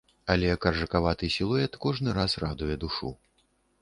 Але 0.35 0.47
каржакаваты 0.63 1.29
сілуэт 1.35 1.77
кожны 1.85 2.17
раз 2.19 2.31
радуе 2.45 2.79
душу. 2.85 3.17